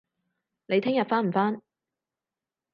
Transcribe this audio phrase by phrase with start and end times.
[0.65, 1.61] 你聽日返唔返